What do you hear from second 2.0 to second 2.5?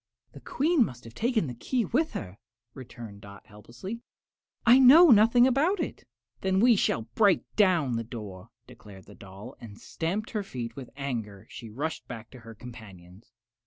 her,"